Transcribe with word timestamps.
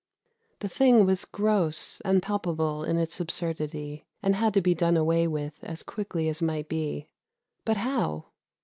The 0.61 0.67
thing 0.67 1.05
was 1.05 1.25
gross 1.25 2.01
and 2.03 2.23
palpable 2.23 2.83
in 2.83 2.97
its 2.97 3.19
absurdity, 3.19 4.07
and 4.23 4.35
had 4.35 4.51
to 4.55 4.59
be 4.61 4.73
done 4.73 4.97
away 4.97 5.27
with 5.27 5.59
as 5.63 5.83
quickly 5.83 6.27
as 6.27 6.41
might 6.41 6.67
be. 6.67 7.07
But 7.65 7.77
how? 7.77 8.25